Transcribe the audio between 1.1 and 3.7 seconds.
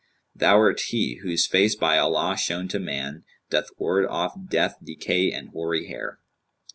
whose face, by Allah shown to man, * Doth